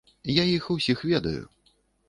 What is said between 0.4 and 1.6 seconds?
Я іх усіх ведаю.